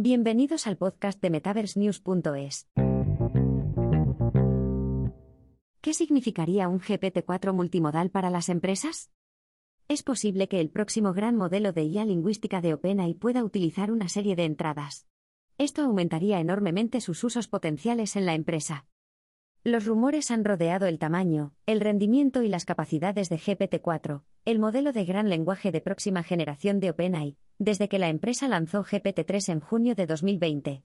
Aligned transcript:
Bienvenidos 0.00 0.68
al 0.68 0.76
podcast 0.76 1.20
de 1.20 1.28
MetaverseNews.es. 1.28 2.68
¿Qué 5.80 5.92
significaría 5.92 6.68
un 6.68 6.78
GPT-4 6.78 7.52
multimodal 7.52 8.08
para 8.08 8.30
las 8.30 8.48
empresas? 8.48 9.10
Es 9.88 10.04
posible 10.04 10.46
que 10.46 10.60
el 10.60 10.70
próximo 10.70 11.12
gran 11.14 11.34
modelo 11.34 11.72
de 11.72 11.82
IA 11.82 12.04
lingüística 12.04 12.60
de 12.60 12.74
OpenAI 12.74 13.14
pueda 13.14 13.42
utilizar 13.42 13.90
una 13.90 14.08
serie 14.08 14.36
de 14.36 14.44
entradas. 14.44 15.08
Esto 15.58 15.82
aumentaría 15.82 16.38
enormemente 16.38 17.00
sus 17.00 17.24
usos 17.24 17.48
potenciales 17.48 18.14
en 18.14 18.24
la 18.24 18.34
empresa. 18.34 18.86
Los 19.64 19.84
rumores 19.84 20.30
han 20.30 20.44
rodeado 20.44 20.86
el 20.86 21.00
tamaño, 21.00 21.56
el 21.66 21.80
rendimiento 21.80 22.44
y 22.44 22.48
las 22.48 22.66
capacidades 22.66 23.30
de 23.30 23.38
GPT-4, 23.40 24.22
el 24.44 24.60
modelo 24.60 24.92
de 24.92 25.04
gran 25.04 25.28
lenguaje 25.28 25.72
de 25.72 25.80
próxima 25.80 26.22
generación 26.22 26.78
de 26.78 26.90
OpenAI, 26.90 27.36
desde 27.58 27.88
que 27.88 27.98
la 27.98 28.08
empresa 28.08 28.48
lanzó 28.48 28.84
GPT-3 28.84 29.52
en 29.52 29.60
junio 29.60 29.94
de 29.94 30.06
2020. 30.06 30.82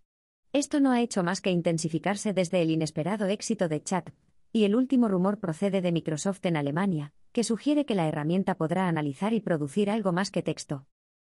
Esto 0.53 0.79
no 0.79 0.91
ha 0.91 1.01
hecho 1.01 1.23
más 1.23 1.41
que 1.41 1.51
intensificarse 1.51 2.33
desde 2.33 2.61
el 2.61 2.71
inesperado 2.71 3.27
éxito 3.27 3.67
de 3.67 3.81
Chat, 3.81 4.09
y 4.51 4.65
el 4.65 4.75
último 4.75 5.07
rumor 5.07 5.39
procede 5.39 5.81
de 5.81 5.91
Microsoft 5.91 6.45
en 6.45 6.57
Alemania, 6.57 7.13
que 7.31 7.43
sugiere 7.43 7.85
que 7.85 7.95
la 7.95 8.07
herramienta 8.07 8.55
podrá 8.55 8.87
analizar 8.87 9.33
y 9.33 9.41
producir 9.41 9.89
algo 9.89 10.11
más 10.11 10.29
que 10.29 10.43
texto. 10.43 10.85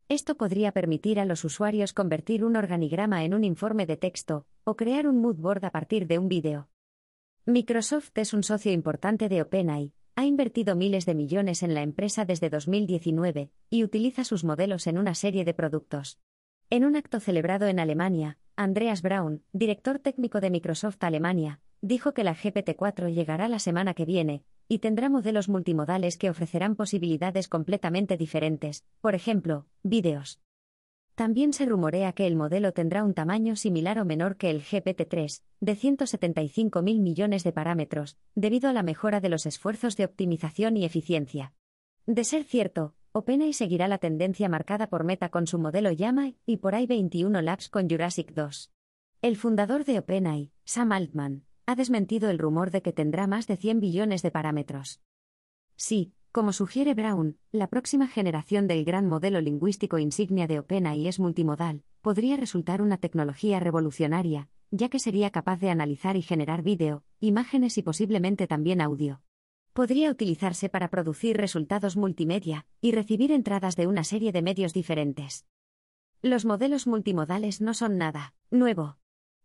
Esto 0.08 0.36
podría 0.36 0.72
permitir 0.72 1.20
a 1.20 1.24
los 1.24 1.44
usuarios 1.44 1.92
convertir 1.92 2.44
un 2.44 2.56
organigrama 2.56 3.24
en 3.24 3.34
un 3.34 3.44
informe 3.44 3.86
de 3.86 3.96
texto, 3.96 4.46
o 4.64 4.76
crear 4.76 5.06
un 5.06 5.20
mood 5.20 5.36
board 5.36 5.64
a 5.64 5.70
partir 5.70 6.06
de 6.06 6.18
un 6.18 6.28
vídeo. 6.28 6.68
Microsoft 7.46 8.10
es 8.16 8.34
un 8.34 8.42
socio 8.42 8.72
importante 8.72 9.28
de 9.28 9.42
OpenAI, 9.42 9.92
ha 10.14 10.24
invertido 10.24 10.76
miles 10.76 11.06
de 11.06 11.14
millones 11.14 11.62
en 11.62 11.74
la 11.74 11.82
empresa 11.82 12.24
desde 12.24 12.50
2019 12.50 13.50
y 13.70 13.84
utiliza 13.84 14.24
sus 14.24 14.44
modelos 14.44 14.86
en 14.86 14.98
una 14.98 15.14
serie 15.14 15.44
de 15.44 15.54
productos. 15.54 16.18
En 16.70 16.84
un 16.84 16.96
acto 16.96 17.20
celebrado 17.20 17.66
en 17.66 17.80
Alemania, 17.80 18.38
Andreas 18.56 19.02
Braun, 19.02 19.42
director 19.52 19.98
técnico 19.98 20.40
de 20.40 20.50
Microsoft 20.50 20.98
Alemania, 21.00 21.60
dijo 21.80 22.12
que 22.12 22.24
la 22.24 22.34
GPT-4 22.34 23.12
llegará 23.12 23.48
la 23.48 23.58
semana 23.58 23.94
que 23.94 24.04
viene 24.04 24.44
y 24.68 24.78
tendrá 24.78 25.08
modelos 25.08 25.48
multimodales 25.48 26.16
que 26.16 26.30
ofrecerán 26.30 26.76
posibilidades 26.76 27.48
completamente 27.48 28.16
diferentes, 28.16 28.84
por 29.00 29.14
ejemplo, 29.14 29.66
vídeos. 29.82 30.40
También 31.14 31.52
se 31.52 31.66
rumorea 31.66 32.12
que 32.12 32.26
el 32.26 32.36
modelo 32.36 32.72
tendrá 32.72 33.04
un 33.04 33.12
tamaño 33.12 33.54
similar 33.54 33.98
o 33.98 34.04
menor 34.04 34.36
que 34.36 34.48
el 34.48 34.62
GPT-3, 34.62 35.42
de 35.60 35.76
175.000 35.76 37.00
millones 37.00 37.44
de 37.44 37.52
parámetros, 37.52 38.16
debido 38.34 38.70
a 38.70 38.72
la 38.72 38.82
mejora 38.82 39.20
de 39.20 39.28
los 39.28 39.44
esfuerzos 39.44 39.96
de 39.96 40.06
optimización 40.06 40.76
y 40.76 40.84
eficiencia. 40.86 41.52
De 42.06 42.24
ser 42.24 42.44
cierto, 42.44 42.94
OpenAI 43.12 43.52
seguirá 43.52 43.88
la 43.88 43.98
tendencia 43.98 44.48
marcada 44.48 44.88
por 44.88 45.04
Meta 45.04 45.28
con 45.28 45.46
su 45.46 45.58
modelo 45.58 45.92
Llama 45.92 46.32
y 46.46 46.56
por 46.56 46.72
i21 46.72 47.42
Labs 47.42 47.68
con 47.68 47.90
Jurassic 47.90 48.32
2. 48.32 48.72
El 49.20 49.36
fundador 49.36 49.84
de 49.84 49.98
OpenAI, 49.98 50.50
Sam 50.64 50.92
Altman, 50.92 51.44
ha 51.66 51.74
desmentido 51.74 52.30
el 52.30 52.38
rumor 52.38 52.70
de 52.70 52.80
que 52.80 52.92
tendrá 52.92 53.26
más 53.26 53.46
de 53.46 53.56
100 53.58 53.80
billones 53.80 54.22
de 54.22 54.30
parámetros. 54.30 55.02
Sí, 55.76 56.14
como 56.32 56.54
sugiere 56.54 56.94
Brown, 56.94 57.36
la 57.52 57.66
próxima 57.66 58.08
generación 58.08 58.66
del 58.66 58.86
gran 58.86 59.06
modelo 59.06 59.42
lingüístico 59.42 59.98
insignia 59.98 60.46
de 60.46 60.60
OpenAI 60.60 61.06
es 61.06 61.20
multimodal, 61.20 61.84
podría 62.00 62.38
resultar 62.38 62.80
una 62.80 62.96
tecnología 62.96 63.60
revolucionaria, 63.60 64.48
ya 64.70 64.88
que 64.88 64.98
sería 64.98 65.30
capaz 65.30 65.60
de 65.60 65.68
analizar 65.68 66.16
y 66.16 66.22
generar 66.22 66.62
vídeo, 66.62 67.04
imágenes 67.20 67.76
y 67.76 67.82
posiblemente 67.82 68.46
también 68.46 68.80
audio. 68.80 69.20
Podría 69.74 70.10
utilizarse 70.10 70.70
para 70.70 70.88
producir 70.88 71.36
resultados 71.36 71.98
multimedia 71.98 72.66
y 72.80 72.92
recibir 72.92 73.30
entradas 73.30 73.76
de 73.76 73.86
una 73.86 74.02
serie 74.02 74.32
de 74.32 74.40
medios 74.40 74.72
diferentes. 74.72 75.44
Los 76.22 76.46
modelos 76.46 76.86
multimodales 76.86 77.60
no 77.60 77.74
son 77.74 77.98
nada 77.98 78.34
nuevo. 78.50 79.01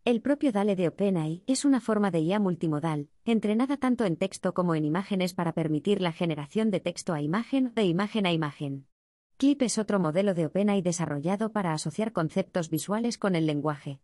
El 0.08 0.22
propio 0.22 0.54
DALE 0.54 0.78
de 0.78 0.88
OpenAI 0.88 1.44
es 1.48 1.66
una 1.66 1.82
forma 1.82 2.12
de 2.12 2.22
IA 2.22 2.40
multimodal, 2.40 3.10
entrenada 3.26 3.76
tanto 3.76 4.06
en 4.06 4.16
texto 4.16 4.54
como 4.54 4.74
en 4.74 4.86
imágenes 4.86 5.34
para 5.34 5.52
permitir 5.52 6.00
la 6.00 6.14
generación 6.14 6.72
de 6.72 6.80
texto 6.80 7.14
a 7.14 7.22
imagen 7.22 7.68
o 7.68 7.70
de 7.72 7.84
imagen 7.84 8.26
a 8.26 8.32
imagen. 8.32 8.88
Clip 9.36 9.62
es 9.64 9.78
otro 9.78 10.00
modelo 10.00 10.34
de 10.34 10.46
OpenAI 10.46 10.82
desarrollado 10.82 11.52
para 11.52 11.74
asociar 11.74 12.14
conceptos 12.14 12.70
visuales 12.70 13.18
con 13.18 13.36
el 13.36 13.46
lenguaje. 13.46 14.00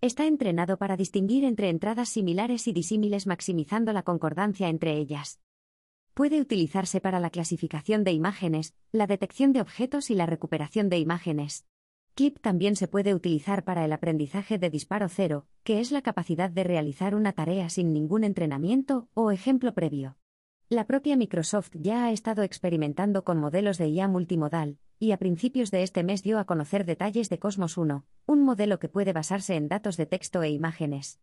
Está 0.00 0.26
entrenado 0.26 0.76
para 0.76 0.96
distinguir 0.96 1.44
entre 1.44 1.68
entradas 1.68 2.08
similares 2.08 2.66
y 2.66 2.72
disímiles 2.72 3.28
maximizando 3.28 3.92
la 3.92 4.02
concordancia 4.02 4.68
entre 4.68 4.96
ellas. 4.96 5.38
Puede 6.14 6.40
utilizarse 6.40 7.00
para 7.00 7.20
la 7.20 7.30
clasificación 7.30 8.02
de 8.02 8.10
imágenes, 8.10 8.74
la 8.90 9.06
detección 9.06 9.52
de 9.52 9.60
objetos 9.60 10.10
y 10.10 10.16
la 10.16 10.26
recuperación 10.26 10.88
de 10.88 10.98
imágenes. 10.98 11.64
Clip 12.14 12.38
también 12.38 12.76
se 12.76 12.86
puede 12.86 13.12
utilizar 13.12 13.64
para 13.64 13.84
el 13.84 13.92
aprendizaje 13.92 14.56
de 14.56 14.70
disparo 14.70 15.08
cero, 15.08 15.46
que 15.64 15.80
es 15.80 15.90
la 15.90 16.00
capacidad 16.00 16.48
de 16.48 16.62
realizar 16.62 17.16
una 17.16 17.32
tarea 17.32 17.68
sin 17.68 17.92
ningún 17.92 18.22
entrenamiento 18.22 19.08
o 19.14 19.32
ejemplo 19.32 19.74
previo. 19.74 20.16
La 20.68 20.86
propia 20.86 21.16
Microsoft 21.16 21.72
ya 21.74 22.04
ha 22.04 22.12
estado 22.12 22.44
experimentando 22.44 23.24
con 23.24 23.38
modelos 23.40 23.78
de 23.78 23.88
IA 23.88 24.06
multimodal, 24.06 24.78
y 25.00 25.10
a 25.10 25.18
principios 25.18 25.72
de 25.72 25.82
este 25.82 26.04
mes 26.04 26.22
dio 26.22 26.38
a 26.38 26.44
conocer 26.44 26.84
detalles 26.84 27.28
de 27.30 27.40
Cosmos 27.40 27.76
1, 27.76 28.06
un 28.26 28.42
modelo 28.44 28.78
que 28.78 28.88
puede 28.88 29.12
basarse 29.12 29.56
en 29.56 29.66
datos 29.66 29.96
de 29.96 30.06
texto 30.06 30.44
e 30.44 30.50
imágenes. 30.50 31.20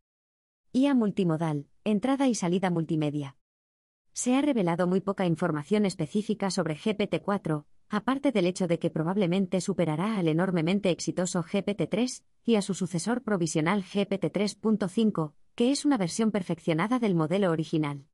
IA 0.73 0.93
multimodal, 0.93 1.67
entrada 1.85 2.27
y 2.27 2.35
salida 2.35 2.69
multimedia. 2.69 3.37
Se 4.11 4.35
ha 4.35 4.41
revelado 4.41 4.87
muy 4.87 4.99
poca 4.99 5.25
información 5.25 5.85
específica 5.85 6.51
sobre 6.51 6.75
GPT-4, 6.75 7.63
aparte 7.91 8.31
del 8.31 8.47
hecho 8.47 8.67
de 8.67 8.79
que 8.79 8.89
probablemente 8.89 9.59
superará 9.59 10.17
al 10.17 10.29
enormemente 10.29 10.89
exitoso 10.89 11.43
GPT-3 11.43 12.23
y 12.45 12.55
a 12.55 12.61
su 12.61 12.73
sucesor 12.73 13.21
provisional 13.21 13.83
GPT-3.5, 13.83 15.33
que 15.55 15.71
es 15.71 15.83
una 15.83 15.97
versión 15.97 16.31
perfeccionada 16.31 16.99
del 16.99 17.15
modelo 17.15 17.51
original. 17.51 18.05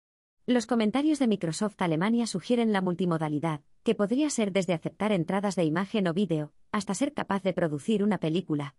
Los 0.48 0.66
comentarios 0.66 1.20
de 1.20 1.28
Microsoft 1.28 1.76
Alemania 1.78 2.26
sugieren 2.26 2.74
la 2.74 2.82
multimodalidad, 2.82 3.62
que 3.84 3.94
podría 3.94 4.32
ser 4.32 4.52
desde 4.52 4.74
aceptar 4.74 5.12
entradas 5.12 5.56
de 5.56 5.66
imagen 5.66 6.08
o 6.08 6.14
vídeo, 6.14 6.54
hasta 6.72 6.96
ser 6.96 7.14
capaz 7.14 7.44
de 7.44 7.54
producir 7.54 8.04
una 8.04 8.18
película. 8.18 8.76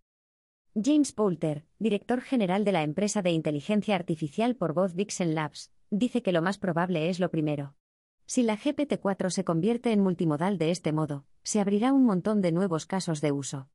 James 0.74 1.12
Poulter, 1.12 1.64
director 1.78 2.22
general 2.22 2.64
de 2.64 2.72
la 2.72 2.82
empresa 2.82 3.22
de 3.22 3.30
inteligencia 3.30 3.94
artificial 3.94 4.56
por 4.56 4.74
voz 4.74 4.94
Vixen 4.94 5.34
Labs, 5.34 5.70
dice 5.90 6.22
que 6.22 6.32
lo 6.32 6.42
más 6.42 6.58
probable 6.58 7.08
es 7.08 7.20
lo 7.20 7.30
primero. 7.30 7.77
Si 8.30 8.42
la 8.42 8.58
GPT-4 8.58 9.30
se 9.30 9.42
convierte 9.42 9.90
en 9.90 10.02
multimodal 10.02 10.58
de 10.58 10.70
este 10.70 10.92
modo, 10.92 11.24
se 11.42 11.60
abrirá 11.60 11.94
un 11.94 12.04
montón 12.04 12.42
de 12.42 12.52
nuevos 12.52 12.84
casos 12.84 13.22
de 13.22 13.32
uso. 13.32 13.70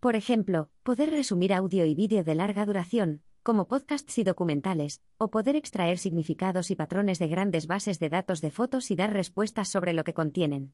Por 0.00 0.16
ejemplo, 0.16 0.70
poder 0.82 1.10
resumir 1.10 1.52
audio 1.52 1.84
y 1.84 1.94
vídeo 1.94 2.24
de 2.24 2.34
larga 2.34 2.64
duración, 2.64 3.20
como 3.42 3.68
podcasts 3.68 4.16
y 4.16 4.24
documentales, 4.24 5.02
o 5.18 5.30
poder 5.30 5.56
extraer 5.56 5.98
significados 5.98 6.70
y 6.70 6.74
patrones 6.74 7.18
de 7.18 7.28
grandes 7.28 7.66
bases 7.66 7.98
de 7.98 8.08
datos 8.08 8.40
de 8.40 8.50
fotos 8.50 8.90
y 8.90 8.96
dar 8.96 9.12
respuestas 9.12 9.68
sobre 9.68 9.92
lo 9.92 10.04
que 10.04 10.14
contienen. 10.14 10.72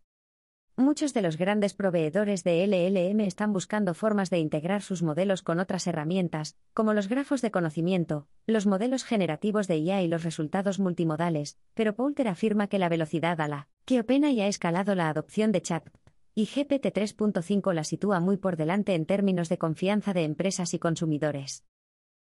Muchos 0.77 1.15
de 1.15 1.23
los 1.23 1.39
grandes 1.39 1.73
proveedores 1.73 2.43
de 2.43 2.67
LLM 2.67 3.21
están 3.21 3.53
buscando 3.53 3.95
formas 3.95 4.29
de 4.29 4.41
integrar 4.41 4.83
sus 4.83 5.05
modelos 5.05 5.43
con 5.43 5.61
otras 5.61 5.87
herramientas, 5.87 6.57
como 6.73 6.95
los 6.95 7.09
grafos 7.09 7.43
de 7.43 7.53
conocimiento, 7.53 8.27
los 8.49 8.67
modelos 8.67 9.05
generativos 9.05 9.69
de 9.69 9.79
IA 9.79 10.03
y 10.03 10.09
los 10.09 10.25
resultados 10.25 10.81
multimodales, 10.81 11.61
pero 11.75 11.95
Poulter 11.95 12.27
afirma 12.27 12.67
que 12.67 12.81
la 12.81 12.89
velocidad 12.89 13.41
a 13.41 13.47
la 13.47 13.69
que 13.85 14.01
OpenAI 14.01 14.41
ha 14.41 14.49
escalado 14.49 14.97
la 14.97 15.09
adopción 15.09 15.53
de 15.53 15.63
chat 15.63 15.89
y 16.35 16.47
GPT 16.47 16.87
3.5 16.87 17.73
la 17.73 17.85
sitúa 17.85 18.19
muy 18.19 18.37
por 18.37 18.57
delante 18.57 18.95
en 18.95 19.07
términos 19.07 19.49
de 19.49 19.59
confianza 19.59 20.13
de 20.13 20.25
empresas 20.25 20.75
y 20.75 20.81
consumidores. 20.81 21.65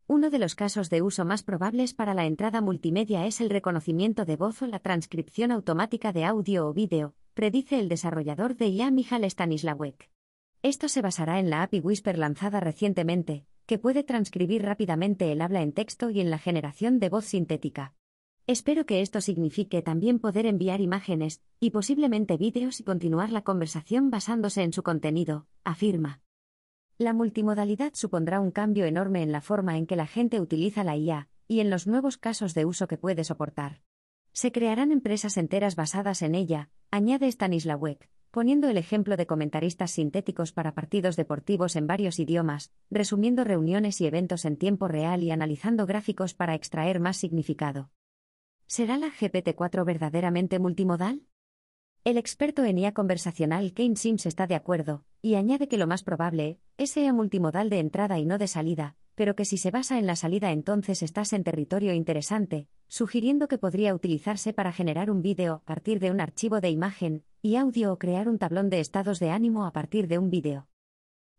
Uno 0.08 0.32
de 0.32 0.40
los 0.40 0.56
casos 0.56 0.90
de 0.90 1.04
uso 1.04 1.26
más 1.26 1.44
probables 1.44 1.94
para 1.94 2.16
la 2.16 2.26
entrada 2.26 2.60
multimedia 2.60 3.28
es 3.28 3.40
el 3.40 3.52
reconocimiento 3.52 4.26
de 4.26 4.36
voz 4.36 4.64
o 4.64 4.68
la 4.68 4.80
transcripción 4.80 5.52
automática 5.52 6.12
de 6.12 6.26
audio 6.26 6.68
o 6.68 6.74
vídeo, 6.74 7.14
predice 7.42 7.80
el 7.80 7.90
desarrollador 7.90 8.56
de 8.56 8.68
IA 8.68 8.92
Michal 8.92 9.24
Stanislawek. 9.24 10.12
Esto 10.62 10.88
se 10.88 11.02
basará 11.02 11.40
en 11.40 11.50
la 11.50 11.64
API 11.64 11.80
Whisper 11.80 12.20
lanzada 12.20 12.60
recientemente, 12.60 13.48
que 13.66 13.80
puede 13.80 14.04
transcribir 14.04 14.62
rápidamente 14.62 15.32
el 15.32 15.42
habla 15.42 15.64
en 15.64 15.74
texto 15.74 16.12
y 16.12 16.22
en 16.22 16.30
la 16.30 16.38
generación 16.38 17.00
de 17.00 17.10
voz 17.10 17.26
sintética. 17.26 17.96
Espero 18.46 18.86
que 18.86 19.02
esto 19.02 19.22
signifique 19.22 19.82
también 19.82 20.20
poder 20.20 20.46
enviar 20.46 20.82
imágenes, 20.82 21.42
y 21.60 21.72
posiblemente 21.72 22.38
vídeos 22.38 22.80
y 22.80 22.84
continuar 22.84 23.32
la 23.32 23.42
conversación 23.42 24.12
basándose 24.12 24.62
en 24.62 24.72
su 24.72 24.84
contenido, 24.84 25.48
afirma. 25.64 26.22
La 27.00 27.12
multimodalidad 27.12 27.94
supondrá 27.96 28.40
un 28.40 28.52
cambio 28.52 28.86
enorme 28.86 29.24
en 29.24 29.32
la 29.32 29.42
forma 29.42 29.80
en 29.80 29.88
que 29.88 29.96
la 29.96 30.06
gente 30.06 30.40
utiliza 30.40 30.84
la 30.84 30.96
IA, 30.96 31.28
y 31.48 31.62
en 31.62 31.72
los 31.72 31.88
nuevos 31.88 32.20
casos 32.20 32.54
de 32.54 32.66
uso 32.66 32.88
que 32.88 33.00
puede 33.00 33.24
soportar. 33.24 33.82
Se 34.34 34.52
crearán 34.52 34.92
empresas 34.92 35.38
enteras 35.38 35.76
basadas 35.76 36.22
en 36.22 36.36
ella, 36.36 36.70
añade 36.90 37.30
Stanislawek, 37.30 38.10
poniendo 38.32 38.70
el 38.70 38.78
ejemplo 38.78 39.18
de 39.18 39.28
comentaristas 39.28 39.92
sintéticos 39.92 40.54
para 40.54 40.74
partidos 40.74 41.18
deportivos 41.18 41.76
en 41.76 41.86
varios 41.86 42.18
idiomas, 42.18 42.72
resumiendo 42.90 43.44
reuniones 43.44 44.00
y 44.00 44.08
eventos 44.08 44.46
en 44.46 44.56
tiempo 44.56 44.88
real 44.88 45.22
y 45.22 45.32
analizando 45.32 45.86
gráficos 45.86 46.34
para 46.34 46.56
extraer 46.56 47.02
más 47.02 47.18
significado. 47.18 47.92
¿Será 48.68 48.98
la 48.98 49.08
GPT-4 49.08 49.84
verdaderamente 49.86 50.60
multimodal? 50.60 51.24
El 52.06 52.18
experto 52.18 52.64
en 52.64 52.78
IA 52.78 52.94
conversacional 52.94 53.74
Kane 53.74 53.98
Sims 53.98 54.26
está 54.26 54.48
de 54.48 54.56
acuerdo, 54.56 55.04
y 55.22 55.36
añade 55.36 55.68
que 55.68 55.78
lo 55.78 55.88
más 55.88 56.04
probable 56.04 56.58
es 56.78 56.92
sea 56.92 57.12
multimodal 57.12 57.70
de 57.70 57.80
entrada 57.80 58.18
y 58.18 58.26
no 58.26 58.38
de 58.38 58.48
salida, 58.48 58.96
pero 59.14 59.36
que 59.36 59.44
si 59.44 59.58
se 59.58 59.72
basa 59.72 60.00
en 60.00 60.08
la 60.08 60.16
salida 60.16 60.52
entonces 60.52 61.04
estás 61.04 61.34
en 61.34 61.44
territorio 61.44 61.94
interesante, 61.94 62.70
sugiriendo 62.92 63.48
que 63.48 63.58
podría 63.58 63.96
utilizarse 63.96 64.52
para 64.52 64.74
generar 64.74 65.10
un 65.10 65.22
vídeo 65.22 65.54
a 65.54 65.60
partir 65.60 66.02
de 66.02 66.12
un 66.12 66.20
archivo 66.20 66.60
de 66.60 66.70
imagen 66.72 67.24
y 67.42 67.56
audio 67.56 67.94
o 67.94 67.98
crear 67.98 68.28
un 68.28 68.38
tablón 68.38 68.70
de 68.70 68.82
estados 68.82 69.18
de 69.22 69.30
ánimo 69.30 69.66
a 69.66 69.72
partir 69.72 70.10
de 70.10 70.18
un 70.18 70.30
vídeo. 70.30 70.68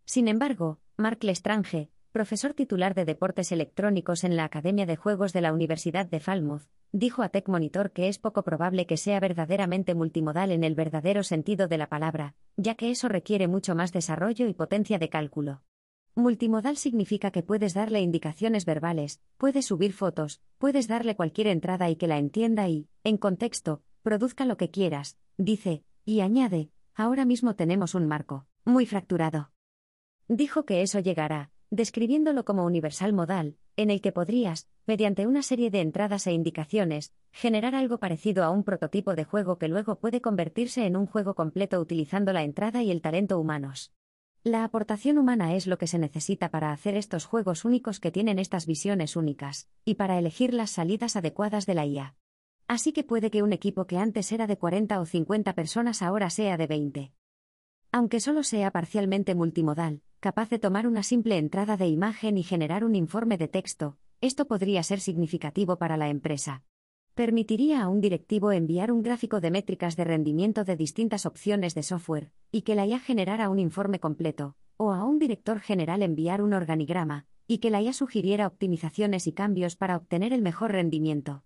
Sin 0.06 0.28
embargo, 0.28 0.80
Mark 0.96 1.18
Lestrange, 1.20 1.90
profesor 2.10 2.54
titular 2.54 2.94
de 2.94 3.04
deportes 3.04 3.52
electrónicos 3.52 4.24
en 4.24 4.34
la 4.34 4.44
Academia 4.44 4.86
de 4.86 4.96
Juegos 4.96 5.34
de 5.34 5.42
la 5.42 5.52
Universidad 5.52 6.06
de 6.06 6.20
Falmouth, 6.20 6.62
dijo 6.90 7.22
a 7.22 7.28
Tech 7.28 7.46
Monitor 7.50 7.90
que 7.92 8.08
es 8.08 8.18
poco 8.18 8.44
probable 8.44 8.86
que 8.86 8.96
sea 8.96 9.20
verdaderamente 9.20 9.94
multimodal 9.94 10.52
en 10.52 10.64
el 10.64 10.74
verdadero 10.74 11.22
sentido 11.22 11.68
de 11.68 11.76
la 11.76 11.90
palabra, 11.90 12.34
ya 12.56 12.76
que 12.76 12.90
eso 12.90 13.08
requiere 13.08 13.46
mucho 13.46 13.74
más 13.74 13.92
desarrollo 13.92 14.48
y 14.48 14.54
potencia 14.54 14.98
de 14.98 15.10
cálculo. 15.10 15.60
Multimodal 16.14 16.76
significa 16.76 17.30
que 17.30 17.42
puedes 17.42 17.72
darle 17.72 18.02
indicaciones 18.02 18.66
verbales, 18.66 19.22
puedes 19.38 19.64
subir 19.64 19.94
fotos, 19.94 20.42
puedes 20.58 20.86
darle 20.86 21.16
cualquier 21.16 21.46
entrada 21.46 21.88
y 21.88 21.96
que 21.96 22.06
la 22.06 22.18
entienda 22.18 22.68
y, 22.68 22.86
en 23.02 23.16
contexto, 23.16 23.82
produzca 24.02 24.44
lo 24.44 24.58
que 24.58 24.70
quieras, 24.70 25.16
dice, 25.38 25.84
y 26.04 26.20
añade, 26.20 26.68
ahora 26.94 27.24
mismo 27.24 27.56
tenemos 27.56 27.94
un 27.94 28.06
marco, 28.06 28.46
muy 28.66 28.84
fracturado. 28.84 29.52
Dijo 30.28 30.66
que 30.66 30.82
eso 30.82 30.98
llegará, 30.98 31.50
describiéndolo 31.70 32.44
como 32.44 32.66
universal 32.66 33.14
modal, 33.14 33.56
en 33.76 33.90
el 33.90 34.02
que 34.02 34.12
podrías, 34.12 34.68
mediante 34.86 35.26
una 35.26 35.42
serie 35.42 35.70
de 35.70 35.80
entradas 35.80 36.26
e 36.26 36.32
indicaciones, 36.32 37.14
generar 37.30 37.74
algo 37.74 37.96
parecido 37.96 38.44
a 38.44 38.50
un 38.50 38.64
prototipo 38.64 39.14
de 39.14 39.24
juego 39.24 39.56
que 39.56 39.68
luego 39.68 39.98
puede 39.98 40.20
convertirse 40.20 40.84
en 40.84 40.98
un 40.98 41.06
juego 41.06 41.34
completo 41.34 41.80
utilizando 41.80 42.34
la 42.34 42.42
entrada 42.42 42.82
y 42.82 42.90
el 42.90 43.00
talento 43.00 43.40
humanos. 43.40 43.92
La 44.44 44.64
aportación 44.64 45.18
humana 45.18 45.54
es 45.54 45.68
lo 45.68 45.78
que 45.78 45.86
se 45.86 46.00
necesita 46.00 46.48
para 46.48 46.72
hacer 46.72 46.96
estos 46.96 47.26
juegos 47.26 47.64
únicos 47.64 48.00
que 48.00 48.10
tienen 48.10 48.40
estas 48.40 48.66
visiones 48.66 49.14
únicas, 49.14 49.68
y 49.84 49.94
para 49.94 50.18
elegir 50.18 50.52
las 50.52 50.70
salidas 50.70 51.14
adecuadas 51.14 51.64
de 51.64 51.74
la 51.74 51.86
IA. 51.86 52.16
Así 52.66 52.92
que 52.92 53.04
puede 53.04 53.30
que 53.30 53.44
un 53.44 53.52
equipo 53.52 53.86
que 53.86 53.98
antes 53.98 54.32
era 54.32 54.48
de 54.48 54.58
40 54.58 55.00
o 55.00 55.06
50 55.06 55.52
personas 55.54 56.02
ahora 56.02 56.28
sea 56.28 56.56
de 56.56 56.66
20. 56.66 57.12
Aunque 57.92 58.18
solo 58.18 58.42
sea 58.42 58.72
parcialmente 58.72 59.36
multimodal, 59.36 60.02
capaz 60.18 60.50
de 60.50 60.58
tomar 60.58 60.88
una 60.88 61.04
simple 61.04 61.38
entrada 61.38 61.76
de 61.76 61.86
imagen 61.86 62.36
y 62.36 62.42
generar 62.42 62.84
un 62.84 62.96
informe 62.96 63.38
de 63.38 63.46
texto, 63.46 63.96
esto 64.20 64.48
podría 64.48 64.82
ser 64.82 64.98
significativo 64.98 65.76
para 65.76 65.96
la 65.96 66.08
empresa. 66.08 66.64
Permitiría 67.14 67.82
a 67.82 67.88
un 67.88 68.00
directivo 68.00 68.52
enviar 68.52 68.90
un 68.90 69.02
gráfico 69.02 69.40
de 69.40 69.50
métricas 69.50 69.96
de 69.96 70.04
rendimiento 70.04 70.64
de 70.64 70.76
distintas 70.76 71.26
opciones 71.26 71.74
de 71.74 71.82
software, 71.82 72.30
y 72.50 72.62
que 72.62 72.74
la 72.74 72.86
IA 72.86 73.00
generara 73.00 73.50
un 73.50 73.58
informe 73.58 74.00
completo, 74.00 74.56
o 74.78 74.92
a 74.92 75.04
un 75.04 75.18
director 75.18 75.60
general 75.60 76.02
enviar 76.02 76.40
un 76.40 76.54
organigrama, 76.54 77.26
y 77.46 77.58
que 77.58 77.68
la 77.68 77.82
IA 77.82 77.92
sugiriera 77.92 78.46
optimizaciones 78.46 79.26
y 79.26 79.32
cambios 79.32 79.76
para 79.76 79.98
obtener 79.98 80.32
el 80.32 80.40
mejor 80.40 80.72
rendimiento. 80.72 81.42